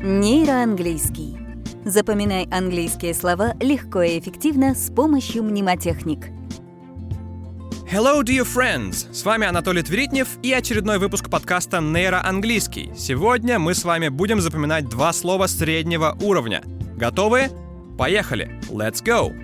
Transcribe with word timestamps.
Нейроанглийский. 0.00 1.36
Запоминай 1.84 2.46
английские 2.52 3.12
слова 3.14 3.54
легко 3.58 4.02
и 4.02 4.20
эффективно 4.20 4.76
с 4.76 4.92
помощью 4.92 5.42
мнемотехник. 5.42 6.26
Hello, 7.90 8.22
dear 8.22 8.46
friends! 8.46 9.12
С 9.12 9.24
вами 9.24 9.48
Анатолий 9.48 9.82
Тверитнев 9.82 10.28
и 10.40 10.52
очередной 10.52 11.00
выпуск 11.00 11.28
подкаста 11.28 11.80
«Нейроанглийский». 11.80 12.92
Сегодня 12.96 13.58
мы 13.58 13.74
с 13.74 13.82
вами 13.82 14.08
будем 14.08 14.40
запоминать 14.40 14.88
два 14.88 15.12
слова 15.12 15.48
среднего 15.48 16.16
уровня. 16.22 16.62
Готовы? 16.96 17.48
Поехали! 17.98 18.60
Let's 18.70 19.02
go! 19.04 19.34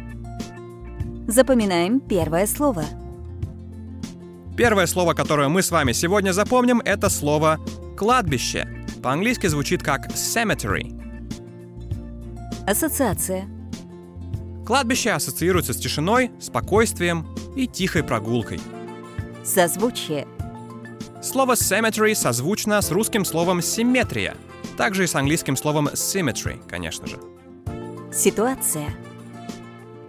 Запоминаем 1.26 1.98
первое 1.98 2.46
слово. 2.46 2.84
Первое 4.56 4.86
слово, 4.86 5.14
которое 5.14 5.48
мы 5.48 5.62
с 5.62 5.72
вами 5.72 5.90
сегодня 5.90 6.30
запомним, 6.30 6.80
это 6.84 7.10
слово 7.10 7.58
«кладбище». 7.96 8.83
По-английски 9.04 9.48
звучит 9.48 9.82
как 9.82 10.06
cemetery. 10.12 10.98
Ассоциация. 12.66 13.46
Кладбище 14.66 15.10
ассоциируется 15.10 15.74
с 15.74 15.76
тишиной, 15.76 16.30
спокойствием 16.40 17.28
и 17.54 17.66
тихой 17.66 18.02
прогулкой. 18.02 18.62
Созвучие. 19.44 20.26
Слово 21.22 21.52
cemetery 21.52 22.14
созвучно 22.14 22.80
с 22.80 22.90
русским 22.90 23.26
словом 23.26 23.60
симметрия, 23.60 24.38
также 24.78 25.04
и 25.04 25.06
с 25.06 25.14
английским 25.14 25.58
словом 25.58 25.88
symmetry, 25.88 26.66
конечно 26.66 27.06
же. 27.06 27.20
Ситуация. 28.10 28.88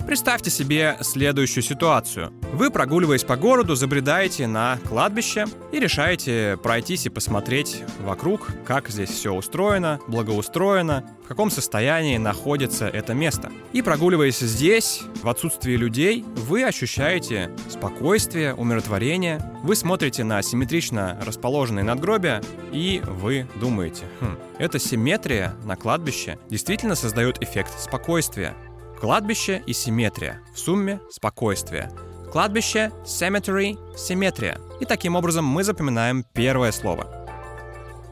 Представьте 0.05 0.51
себе 0.51 0.97
следующую 1.01 1.63
ситуацию. 1.63 2.31
Вы, 2.53 2.69
прогуливаясь 2.69 3.23
по 3.23 3.35
городу, 3.37 3.73
забредаете 3.73 4.45
на 4.45 4.77
кладбище 4.87 5.45
и 5.71 5.79
решаете 5.79 6.59
пройтись 6.61 7.07
и 7.07 7.09
посмотреть 7.09 7.83
вокруг, 8.01 8.51
как 8.65 8.89
здесь 8.89 9.09
все 9.09 9.33
устроено, 9.33 9.99
благоустроено, 10.07 11.03
в 11.23 11.27
каком 11.27 11.49
состоянии 11.49 12.17
находится 12.17 12.87
это 12.87 13.15
место. 13.15 13.51
И 13.73 13.81
прогуливаясь 13.81 14.37
здесь, 14.37 15.01
в 15.23 15.27
отсутствии 15.27 15.75
людей, 15.75 16.23
вы 16.35 16.63
ощущаете 16.63 17.49
спокойствие, 17.67 18.53
умиротворение, 18.53 19.43
вы 19.63 19.75
смотрите 19.75 20.23
на 20.23 20.43
симметрично 20.43 21.19
расположенные 21.25 21.83
надгробия, 21.83 22.43
и 22.71 23.01
вы 23.03 23.47
думаете, 23.59 24.03
хм, 24.21 24.37
эта 24.59 24.77
симметрия 24.77 25.55
на 25.63 25.75
кладбище 25.75 26.37
действительно 26.47 26.93
создает 26.93 27.41
эффект 27.41 27.79
спокойствия. 27.79 28.55
Кладбище 28.99 29.61
и 29.65 29.73
симметрия. 29.73 30.41
В 30.53 30.59
сумме 30.59 30.99
спокойствие. 31.11 31.91
Кладбище, 32.31 32.91
cemetery, 33.03 33.77
симметрия. 33.97 34.59
И 34.79 34.85
таким 34.85 35.15
образом 35.15 35.45
мы 35.45 35.63
запоминаем 35.63 36.25
первое 36.33 36.71
слово. 36.71 37.07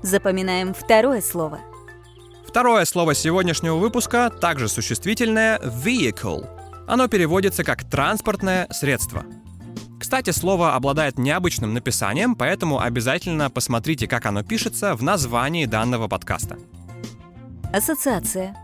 Запоминаем 0.02 0.74
второе 0.74 1.22
слово. 1.22 1.60
Второе 2.46 2.86
слово 2.86 3.16
сегодняшнего 3.16 3.78
выпуска 3.78 4.30
также 4.30 4.68
существительное 4.68 5.58
vehicle. 5.60 6.48
Оно 6.88 7.08
переводится 7.08 7.64
как 7.64 7.90
транспортное 7.90 8.68
средство. 8.70 9.26
Кстати, 10.00 10.32
слово 10.32 10.76
обладает 10.76 11.18
необычным 11.18 11.74
написанием, 11.74 12.36
поэтому 12.36 12.82
обязательно 12.82 13.50
посмотрите, 13.50 14.06
как 14.06 14.26
оно 14.26 14.44
пишется 14.44 14.96
в 14.96 15.02
названии 15.02 15.66
данного 15.66 16.10
подкаста. 16.10 16.58
Ассоциация. 17.72 18.56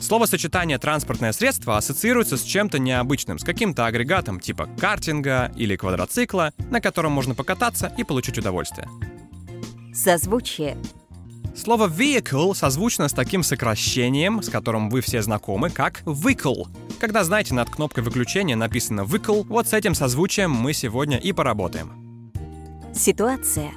Словосочетание 0.00 0.78
«транспортное 0.78 1.32
средство» 1.32 1.76
ассоциируется 1.76 2.36
с 2.36 2.42
чем-то 2.42 2.78
необычным, 2.78 3.38
с 3.38 3.44
каким-то 3.44 3.86
агрегатом 3.86 4.40
типа 4.40 4.68
картинга 4.78 5.52
или 5.56 5.76
квадроцикла, 5.76 6.52
на 6.70 6.80
котором 6.80 7.12
можно 7.12 7.34
покататься 7.34 7.92
и 7.98 8.04
получить 8.04 8.38
удовольствие. 8.38 8.88
Созвучие. 9.94 10.78
Слово 11.54 11.88
vehicle 11.88 12.54
созвучно 12.54 13.08
с 13.08 13.12
таким 13.12 13.42
сокращением, 13.42 14.42
с 14.42 14.48
которым 14.48 14.88
вы 14.88 15.02
все 15.02 15.20
знакомы, 15.20 15.68
как 15.68 16.02
vehicle. 16.02 16.68
Когда, 16.98 17.22
знаете, 17.22 17.54
над 17.54 17.68
кнопкой 17.68 18.02
выключения 18.02 18.56
написано 18.56 19.02
vehicle, 19.02 19.44
вот 19.46 19.68
с 19.68 19.74
этим 19.74 19.94
созвучием 19.94 20.50
мы 20.50 20.72
сегодня 20.72 21.18
и 21.18 21.32
поработаем. 21.32 21.92
Ситуация. 22.94 23.72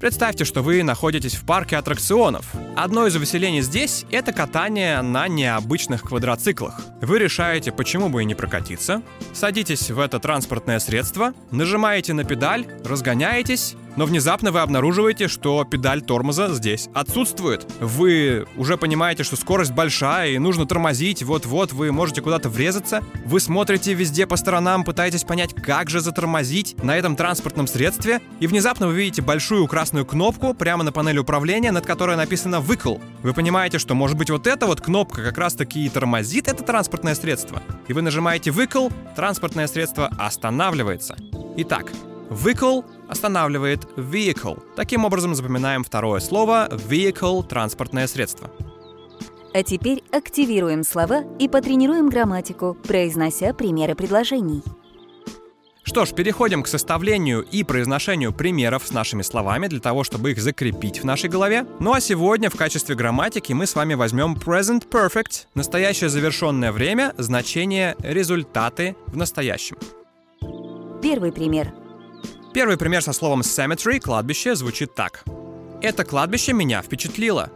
Представьте, 0.00 0.44
что 0.44 0.62
вы 0.62 0.82
находитесь 0.82 1.34
в 1.34 1.46
парке 1.46 1.76
аттракционов. 1.76 2.52
Одно 2.76 3.06
из 3.06 3.16
увеселений 3.16 3.62
здесь— 3.62 4.04
это 4.10 4.32
катание 4.32 5.00
на 5.00 5.28
необычных 5.28 6.02
квадроциклах. 6.02 6.80
Вы 7.00 7.20
решаете, 7.20 7.72
почему 7.72 8.08
бы 8.08 8.22
и 8.22 8.24
не 8.26 8.34
прокатиться, 8.34 9.02
садитесь 9.32 9.90
в 9.90 9.98
это 10.00 10.18
транспортное 10.18 10.78
средство, 10.80 11.32
нажимаете 11.50 12.12
на 12.12 12.24
педаль, 12.24 12.66
разгоняетесь, 12.84 13.76
но 13.96 14.06
внезапно 14.06 14.52
вы 14.52 14.60
обнаруживаете, 14.60 15.28
что 15.28 15.64
педаль 15.64 16.02
тормоза 16.02 16.48
здесь 16.52 16.88
отсутствует. 16.94 17.66
Вы 17.80 18.46
уже 18.56 18.76
понимаете, 18.76 19.24
что 19.24 19.36
скорость 19.36 19.72
большая 19.72 20.30
и 20.30 20.38
нужно 20.38 20.66
тормозить, 20.66 21.22
вот-вот 21.22 21.72
вы 21.72 21.92
можете 21.92 22.22
куда-то 22.22 22.48
врезаться. 22.48 23.02
Вы 23.24 23.40
смотрите 23.40 23.94
везде 23.94 24.26
по 24.26 24.36
сторонам, 24.36 24.84
пытаетесь 24.84 25.24
понять, 25.24 25.54
как 25.54 25.90
же 25.90 26.00
затормозить 26.00 26.76
на 26.82 26.96
этом 26.96 27.16
транспортном 27.16 27.66
средстве, 27.66 28.20
и 28.40 28.46
внезапно 28.46 28.86
вы 28.86 28.94
видите 28.94 29.22
большую 29.22 29.66
красную 29.66 30.04
кнопку 30.04 30.54
прямо 30.54 30.84
на 30.84 30.92
панели 30.92 31.18
управления, 31.18 31.72
над 31.72 31.86
которой 31.86 32.16
написано 32.16 32.60
«Выкл». 32.60 32.96
Вы 33.22 33.32
понимаете, 33.32 33.78
что 33.78 33.94
может 33.94 34.16
быть 34.16 34.30
вот 34.30 34.46
эта 34.46 34.66
вот 34.66 34.80
кнопка 34.80 35.22
как 35.22 35.38
раз 35.38 35.54
таки 35.54 35.84
и 35.84 35.88
тормозит 35.88 36.48
это 36.48 36.62
транспортное 36.62 37.14
средство. 37.14 37.62
И 37.88 37.92
вы 37.92 38.02
нажимаете 38.02 38.50
«Выкл», 38.50 38.88
транспортное 39.16 39.66
средство 39.66 40.08
останавливается. 40.18 41.16
Итак, 41.56 41.92
Vehicle 42.30 42.84
останавливает 43.14 43.84
vehicle. 43.96 44.60
Таким 44.76 45.04
образом 45.04 45.34
запоминаем 45.34 45.84
второе 45.84 46.20
слово 46.20 46.68
vehicle– 46.70 47.46
транспортное 47.48 48.06
средство. 48.08 48.50
А 49.54 49.62
теперь 49.62 50.02
активируем 50.10 50.82
слова 50.82 51.22
и 51.38 51.48
потренируем 51.48 52.08
грамматику, 52.08 52.76
произнося 52.86 53.54
примеры 53.54 53.94
предложений. 53.94 54.62
Что 55.84 56.06
ж, 56.06 56.12
переходим 56.12 56.62
к 56.62 56.66
составлению 56.66 57.42
и 57.42 57.62
произношению 57.62 58.32
примеров 58.32 58.86
с 58.86 58.90
нашими 58.90 59.22
словами 59.22 59.68
для 59.68 59.80
того, 59.80 60.02
чтобы 60.02 60.32
их 60.32 60.40
закрепить 60.40 61.00
в 61.00 61.04
нашей 61.04 61.28
голове. 61.30 61.66
Ну 61.78 61.92
а 61.92 62.00
сегодня 62.00 62.50
в 62.50 62.56
качестве 62.56 62.96
грамматики 62.96 63.52
мы 63.52 63.66
с 63.66 63.76
вами 63.76 63.94
возьмем 63.94 64.34
present 64.34 64.88
perfect, 64.88 65.46
настоящее 65.54 66.10
завершенное 66.10 66.72
время, 66.72 67.14
значение 67.18 67.94
результаты 68.00 68.96
в 69.06 69.16
настоящем. 69.16 69.76
Первый 71.02 71.32
пример. 71.32 71.83
Первый 72.54 72.76
пример 72.76 73.02
со 73.02 73.12
словом 73.12 73.40
cemetery, 73.40 73.98
кладбище, 73.98 74.54
звучит 74.54 74.94
так. 74.94 75.24
Это 75.82 76.04
кладбище 76.04 76.52
меня 76.52 76.82
впечатлило. 76.82 77.50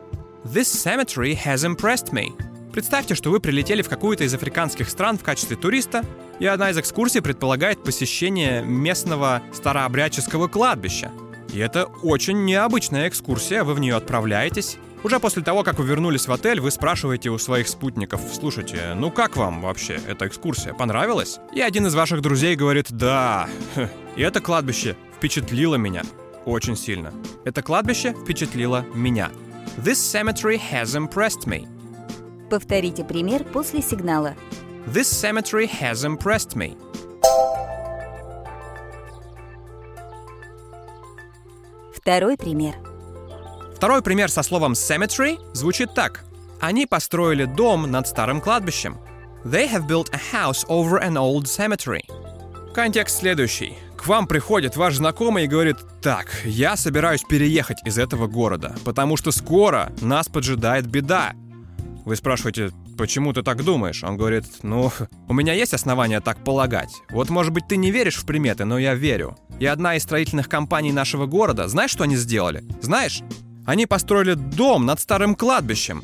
This 0.45 0.65
cemetery 0.65 1.39
has 1.41 1.59
impressed 1.59 2.13
me. 2.13 2.33
Представьте, 2.73 3.15
что 3.15 3.31
вы 3.31 3.39
прилетели 3.39 3.83
в 3.83 3.89
какую-то 3.89 4.25
из 4.25 4.35
африканских 4.35 4.91
стран 4.91 5.17
в 5.17 5.23
качестве 5.23 5.57
туриста, 5.57 6.05
и 6.41 6.47
одна 6.47 6.71
из 6.71 6.79
экскурсий 6.79 7.23
предполагает 7.23 7.85
посещение 7.85 8.61
местного 8.65 9.41
старообрядческого 9.53 10.49
кладбища. 10.49 11.13
И 11.53 11.61
это 11.61 11.85
очень 12.03 12.45
необычная 12.45 13.07
экскурсия, 13.07 13.63
вы 13.63 13.75
в 13.75 13.79
нее 13.79 13.95
отправляетесь. 13.95 14.79
Уже 15.05 15.21
после 15.21 15.43
того, 15.43 15.63
как 15.63 15.79
вы 15.79 15.87
вернулись 15.87 16.27
в 16.27 16.33
отель, 16.33 16.61
вы 16.61 16.71
спрашиваете 16.71 17.31
у 17.31 17.39
своих 17.39 17.69
спутников, 17.69 18.21
слушайте, 18.33 18.95
ну 18.97 19.11
как 19.11 19.37
вам 19.37 19.63
вообще 19.63 20.01
эта 20.09 20.27
экскурсия, 20.27 20.75
понравилась? 20.75 21.39
И 21.55 21.61
один 21.61 21.87
из 21.87 21.95
ваших 21.95 22.21
друзей 22.21 22.57
говорит, 22.57 22.87
да, 22.91 23.49
и 24.17 24.23
это 24.23 24.41
кладбище 24.41 24.97
впечатлило 25.17 25.77
меня 25.77 26.03
очень 26.45 26.77
сильно. 26.77 27.13
Это 27.45 27.63
кладбище 27.63 28.15
впечатлило 28.15 28.85
меня. 28.95 29.31
This 29.77 29.99
cemetery 29.99 30.61
has 30.73 30.97
impressed 30.97 31.47
me. 31.47 31.69
Повторите 32.51 33.05
пример 33.05 33.45
после 33.45 33.83
сигнала. 33.83 34.35
This 34.87 35.13
cemetery 35.13 35.71
has 35.81 36.05
impressed 36.05 36.57
me. 36.57 36.77
Второй 41.95 42.37
пример. 42.39 42.88
Второй 43.79 44.03
пример 44.03 44.29
со 44.29 44.43
словом 44.43 44.73
cemetery 44.73 45.39
звучит 45.55 45.95
так. 45.95 46.25
Они 46.61 46.85
построили 46.85 47.45
дом 47.45 47.89
над 47.89 48.09
старым 48.09 48.41
кладбищем. 48.41 48.97
They 49.45 49.71
have 49.71 49.87
built 49.87 50.11
a 50.13 50.19
house 50.33 50.67
over 50.67 51.01
an 51.01 51.13
old 51.13 51.45
cemetery. 51.45 52.01
Контекст 52.75 53.21
следующий. 53.21 53.75
К 53.97 54.09
вам 54.09 54.27
приходит 54.27 54.77
ваш 54.77 54.97
знакомый 54.97 55.45
и 55.45 55.47
говорит, 55.47 55.77
так, 56.03 56.27
я 56.45 56.77
собираюсь 56.77 57.23
переехать 57.23 57.79
из 57.85 57.99
этого 57.99 58.27
города, 58.27 58.75
потому 58.85 59.17
что 59.17 59.31
скоро 59.31 59.93
нас 60.01 60.27
поджидает 60.27 60.89
беда. 60.89 61.35
Вы 62.05 62.17
спрашиваете, 62.17 62.73
почему 62.97 63.33
ты 63.33 63.45
так 63.45 63.63
думаешь? 63.63 64.03
Он 64.03 64.17
говорит, 64.17 64.45
ну, 64.65 64.91
у 65.29 65.33
меня 65.33 65.53
есть 65.53 65.73
основания 65.73 66.21
так 66.21 66.43
полагать. 66.43 66.91
Вот, 67.11 67.31
может 67.31 67.53
быть, 67.53 67.69
ты 67.69 67.77
не 67.77 67.93
веришь 67.93 68.17
в 68.17 68.27
приметы, 68.27 68.65
но 68.65 68.77
я 68.77 68.95
верю. 68.95 69.39
И 69.61 69.67
одна 69.67 69.95
из 69.95 70.03
строительных 70.03 70.49
компаний 70.49 70.91
нашего 70.91 71.27
города, 71.27 71.69
знаешь, 71.69 71.93
что 71.93 72.03
они 72.03 72.17
сделали? 72.17 72.65
Знаешь? 72.81 73.23
Они 73.69 73.85
построили 73.85 74.33
дом 74.33 74.87
над 74.87 74.99
старым 74.99 75.35
кладбищем. 75.35 76.03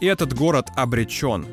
И 0.00 0.06
этот 0.06 0.32
город 0.32 0.68
обречен. 0.76 1.44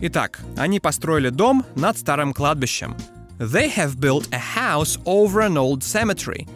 Итак, 0.00 0.40
они 0.56 0.80
построили 0.80 1.28
дом 1.28 1.62
над 1.76 1.98
старым 1.98 2.32
кладбищем. 2.32 2.96
They 3.38 3.70
have 3.76 3.98
built 3.98 4.30
a 4.32 4.40
house 4.40 4.98
over 5.04 5.46
an 5.46 5.58
old 5.58 5.80
cemetery. 5.80 6.48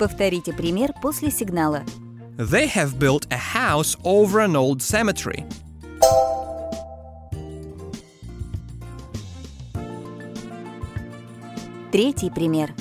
Повторите 0.00 0.52
пример 0.52 0.92
после 1.00 1.30
сигнала. 1.30 1.84
They 2.36 2.68
have 2.74 2.98
built 2.98 3.28
a 3.30 3.38
house 3.38 3.96
over 4.02 4.44
an 4.44 4.56
old 4.56 4.78
cemetery. 4.78 5.44
Третий 11.92 12.30
пример. 12.30 12.74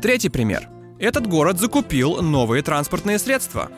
Третий 0.00 0.30
пример. 0.30 0.70
Этот 0.98 1.26
город 1.26 1.60
закупил 1.60 2.22
новые 2.22 2.62
транспортные 2.62 3.18
средства. 3.18 3.68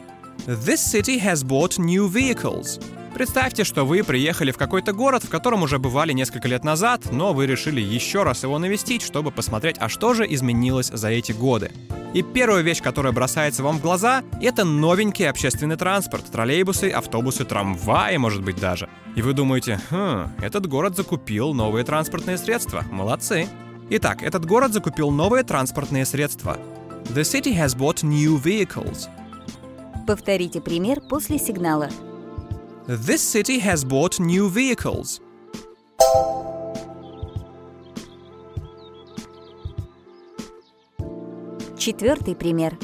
This 0.46 0.78
city 0.78 1.18
has 1.18 1.42
bought 1.42 1.76
new 1.76 2.08
vehicles. 2.08 2.80
Представьте, 3.12 3.64
что 3.64 3.84
вы 3.84 4.04
приехали 4.04 4.52
в 4.52 4.56
какой-то 4.56 4.92
город, 4.92 5.24
в 5.24 5.28
котором 5.28 5.64
уже 5.64 5.80
бывали 5.80 6.12
несколько 6.12 6.46
лет 6.46 6.62
назад, 6.62 7.10
но 7.10 7.32
вы 7.32 7.46
решили 7.46 7.80
еще 7.80 8.22
раз 8.22 8.44
его 8.44 8.56
навестить, 8.60 9.02
чтобы 9.02 9.32
посмотреть, 9.32 9.74
а 9.80 9.88
что 9.88 10.14
же 10.14 10.24
изменилось 10.32 10.86
за 10.86 11.08
эти 11.08 11.32
годы. 11.32 11.72
И 12.14 12.22
первая 12.22 12.62
вещь, 12.62 12.80
которая 12.80 13.12
бросается 13.12 13.64
вам 13.64 13.78
в 13.78 13.82
глаза, 13.82 14.22
это 14.40 14.64
новенький 14.64 15.28
общественный 15.28 15.74
транспорт, 15.74 16.26
троллейбусы, 16.30 16.90
автобусы, 16.90 17.44
трамваи, 17.44 18.16
может 18.16 18.44
быть 18.44 18.60
даже. 18.60 18.88
И 19.16 19.22
вы 19.22 19.32
думаете, 19.32 19.80
хм, 19.90 20.30
этот 20.40 20.68
город 20.68 20.94
закупил 20.94 21.54
новые 21.54 21.84
транспортные 21.84 22.38
средства, 22.38 22.84
молодцы. 22.92 23.48
Итак, 23.90 24.22
этот 24.22 24.46
город 24.46 24.72
закупил 24.72 25.10
новые 25.10 25.42
транспортные 25.42 26.04
средства. 26.04 26.56
The 27.06 27.22
city 27.22 27.52
has 27.52 27.76
bought 27.76 28.04
new 28.04 28.40
vehicles. 28.40 29.08
Повторите 30.06 30.60
пример 30.60 31.00
после 31.00 31.36
сигнала. 31.36 31.88
This 32.86 33.16
city 33.16 33.60
has 33.60 33.84
bought 33.84 34.20
new 34.20 34.48
vehicles. 34.48 35.20
Четвертый 41.76 42.36
пример. 42.36 42.78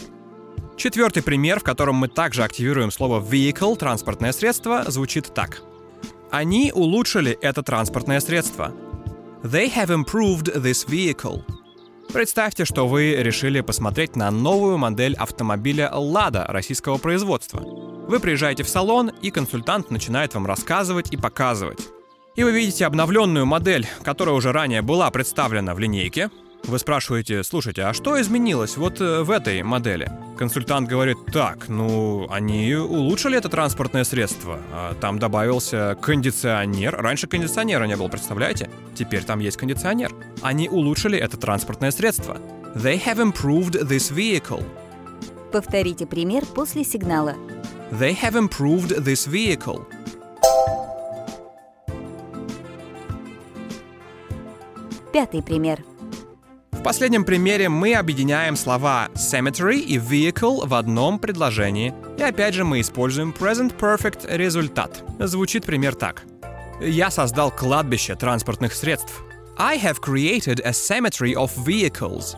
Четвертый 0.76 1.22
пример, 1.22 1.60
в 1.60 1.62
котором 1.62 1.94
мы 1.94 2.08
также 2.08 2.42
активируем 2.42 2.90
слово 2.90 3.20
vehicle, 3.20 3.76
транспортное 3.76 4.32
средство, 4.32 4.84
звучит 4.88 5.32
так. 5.32 5.62
Они 6.32 6.72
улучшили 6.74 7.38
это 7.40 7.62
транспортное 7.62 8.18
средство. 8.18 8.72
They 9.44 9.72
have 9.72 9.90
improved 9.90 10.52
this 10.56 10.84
vehicle. 10.88 11.44
Представьте, 12.12 12.66
что 12.66 12.86
вы 12.86 13.14
решили 13.14 13.62
посмотреть 13.62 14.16
на 14.16 14.30
новую 14.30 14.76
модель 14.76 15.14
автомобиля 15.14 15.90
Lada 15.94 16.44
российского 16.46 16.98
производства. 16.98 17.60
Вы 17.60 18.20
приезжаете 18.20 18.64
в 18.64 18.68
салон, 18.68 19.08
и 19.22 19.30
консультант 19.30 19.90
начинает 19.90 20.34
вам 20.34 20.46
рассказывать 20.46 21.10
и 21.12 21.16
показывать. 21.16 21.80
И 22.36 22.44
вы 22.44 22.52
видите 22.52 22.84
обновленную 22.84 23.46
модель, 23.46 23.86
которая 24.02 24.34
уже 24.34 24.52
ранее 24.52 24.82
была 24.82 25.10
представлена 25.10 25.74
в 25.74 25.78
линейке, 25.78 26.28
вы 26.64 26.78
спрашиваете, 26.78 27.42
слушайте, 27.42 27.82
а 27.82 27.92
что 27.92 28.20
изменилось 28.20 28.76
вот 28.76 29.00
э, 29.00 29.22
в 29.22 29.30
этой 29.30 29.62
модели? 29.62 30.10
Консультант 30.42 30.88
говорит, 30.88 31.18
так, 31.32 31.68
ну, 31.68 32.26
они 32.28 32.74
улучшили 32.74 33.38
это 33.38 33.48
транспортное 33.48 34.02
средство. 34.02 34.58
А 34.72 34.92
там 35.00 35.20
добавился 35.20 35.96
кондиционер. 36.02 36.96
Раньше 36.96 37.28
кондиционера 37.28 37.84
не 37.84 37.94
было, 37.94 38.08
представляете? 38.08 38.68
Теперь 38.92 39.22
там 39.22 39.38
есть 39.38 39.56
кондиционер. 39.56 40.12
Они 40.42 40.68
улучшили 40.68 41.16
это 41.16 41.36
транспортное 41.36 41.92
средство. 41.92 42.38
They 42.74 43.00
have 43.00 43.18
improved 43.18 43.88
this 43.88 44.12
vehicle. 44.12 44.64
Повторите 45.52 46.06
пример 46.06 46.44
после 46.44 46.82
сигнала. 46.82 47.36
They 47.92 48.20
have 48.20 48.34
improved 48.34 48.98
this 48.98 49.28
vehicle. 49.28 49.86
Пятый 55.12 55.40
пример. 55.40 55.84
В 56.82 56.84
последнем 56.84 57.22
примере 57.22 57.68
мы 57.68 57.94
объединяем 57.94 58.56
слова 58.56 59.08
cemetery 59.14 59.78
и 59.78 59.98
vehicle 59.98 60.66
в 60.66 60.74
одном 60.74 61.20
предложении. 61.20 61.94
И 62.18 62.22
опять 62.22 62.54
же 62.54 62.64
мы 62.64 62.80
используем 62.80 63.30
present 63.30 63.72
perfect 63.78 64.26
результат. 64.28 65.04
Звучит 65.20 65.64
пример 65.64 65.94
так. 65.94 66.24
Я 66.80 67.12
создал 67.12 67.52
кладбище 67.52 68.16
транспортных 68.16 68.74
средств. 68.74 69.22
I 69.56 69.78
have 69.78 70.00
created 70.00 70.60
a 70.64 70.72
cemetery 70.72 71.34
of 71.34 71.52
vehicles. 71.64 72.34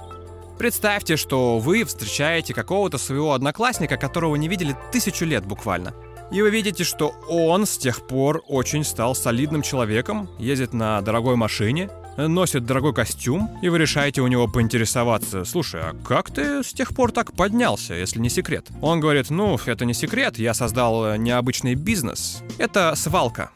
Представьте, 0.59 1.17
что 1.17 1.59
вы 1.59 1.85
встречаете 1.85 2.53
какого-то 2.53 2.99
своего 2.99 3.33
одноклассника, 3.33 3.97
которого 3.97 4.37
не 4.37 4.49
видели 4.49 4.77
тысячу 4.93 5.25
лет 5.25 5.47
буквально. 5.47 5.95
И 6.31 6.43
вы 6.43 6.51
видите, 6.51 6.85
что 6.85 7.15
он 7.31 7.65
с 7.65 7.79
тех 7.79 8.07
пор 8.07 8.43
очень 8.47 8.85
стал 8.85 9.15
солидным 9.15 9.63
человеком, 9.63 10.29
ездит 10.39 10.75
на 10.75 11.01
дорогой 11.01 11.37
машине, 11.37 11.89
носит 12.17 12.65
дорогой 12.65 12.95
костюм, 12.95 13.51
и 13.63 13.69
вы 13.69 13.79
решаете 13.79 14.21
у 14.23 14.27
него 14.27 14.49
поинтересоваться, 14.49 15.45
слушай, 15.45 15.81
а 15.81 15.95
как 16.05 16.31
ты 16.31 16.63
с 16.63 16.73
тех 16.73 16.95
пор 16.95 17.13
так 17.13 17.33
поднялся, 17.33 17.95
если 17.95 18.21
не 18.21 18.29
секрет? 18.29 18.69
Он 18.81 19.01
говорит, 19.01 19.31
ну, 19.31 19.59
это 19.67 19.85
не 19.85 19.95
секрет, 19.95 20.39
я 20.39 20.55
создал 20.55 21.17
необычный 21.17 21.75
бизнес. 21.75 22.43
Это 22.59 22.95
свалка. 22.95 23.51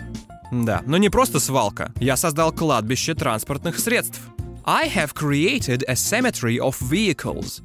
Да, 0.50 0.82
но 0.86 0.96
не 0.96 1.10
просто 1.10 1.40
свалка. 1.40 1.92
Я 2.00 2.16
создал 2.16 2.52
кладбище 2.52 3.14
транспортных 3.14 3.78
средств. 3.78 4.20
I 4.64 4.88
have 4.88 5.14
created 5.14 5.84
a 5.88 5.94
cemetery 5.94 6.58
of 6.58 6.76
vehicles. 6.80 7.62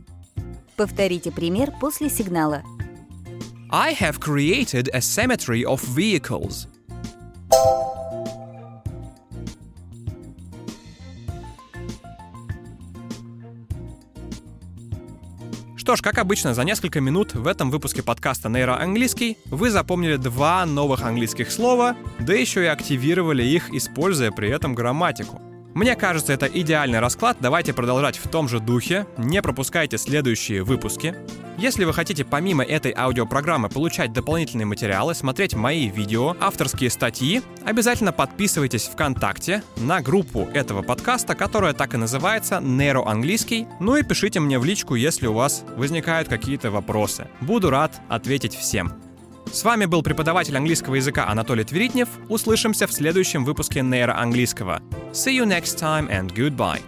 Повторите 0.75 1.31
пример 1.31 1.71
после 1.79 2.09
сигнала. 2.09 2.63
I 3.69 3.93
have 3.93 4.19
created 4.19 4.89
a 4.93 4.99
cemetery 4.99 5.63
of 5.63 5.81
vehicles. 5.95 6.67
Что 15.93 15.97
ж, 15.97 16.01
как 16.01 16.17
обычно, 16.17 16.55
за 16.55 16.63
несколько 16.63 17.01
минут 17.01 17.35
в 17.35 17.45
этом 17.45 17.69
выпуске 17.69 18.01
подкаста 18.01 18.49
«Нейроанглийский» 18.49 19.37
вы 19.45 19.69
запомнили 19.69 20.15
два 20.15 20.65
новых 20.65 21.03
английских 21.03 21.51
слова, 21.51 21.95
да 22.17 22.33
еще 22.33 22.63
и 22.63 22.65
активировали 22.65 23.43
их, 23.43 23.71
используя 23.71 24.31
при 24.31 24.49
этом 24.49 24.73
грамматику. 24.73 25.39
Мне 25.73 25.95
кажется, 25.95 26.33
это 26.33 26.45
идеальный 26.45 26.99
расклад. 26.99 27.37
Давайте 27.39 27.73
продолжать 27.73 28.17
в 28.17 28.27
том 28.27 28.47
же 28.47 28.59
духе. 28.59 29.07
Не 29.17 29.41
пропускайте 29.41 29.97
следующие 29.97 30.63
выпуски. 30.63 31.15
Если 31.57 31.83
вы 31.85 31.93
хотите 31.93 32.25
помимо 32.25 32.63
этой 32.63 32.93
аудиопрограммы 32.95 33.69
получать 33.69 34.13
дополнительные 34.13 34.65
материалы, 34.65 35.15
смотреть 35.15 35.55
мои 35.55 35.87
видео, 35.87 36.35
авторские 36.39 36.89
статьи, 36.89 37.41
обязательно 37.63 38.11
подписывайтесь 38.11 38.85
ВКонтакте 38.85 39.63
на 39.77 40.01
группу 40.01 40.47
этого 40.53 40.81
подкаста, 40.81 41.35
которая 41.35 41.73
так 41.73 41.93
и 41.93 41.97
называется 41.97 42.59
«Нейроанглийский». 42.59 43.67
Ну 43.79 43.95
и 43.95 44.03
пишите 44.03 44.39
мне 44.39 44.59
в 44.59 44.65
личку, 44.65 44.95
если 44.95 45.27
у 45.27 45.33
вас 45.33 45.63
возникают 45.75 46.27
какие-то 46.27 46.69
вопросы. 46.71 47.27
Буду 47.39 47.69
рад 47.69 47.99
ответить 48.09 48.55
всем. 48.55 48.93
С 49.51 49.63
вами 49.63 49.85
был 49.85 50.01
преподаватель 50.01 50.57
английского 50.57 50.95
языка 50.95 51.27
Анатолий 51.27 51.63
Тверитнев. 51.63 52.09
Услышимся 52.29 52.87
в 52.87 52.93
следующем 52.93 53.45
выпуске 53.45 53.81
нейроанглийского. 53.81 54.81
See 55.11 55.37
you 55.37 55.45
next 55.45 55.79
time 55.79 56.09
and 56.09 56.33
goodbye. 56.33 56.81